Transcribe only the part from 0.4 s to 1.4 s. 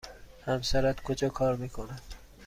همسرت کجا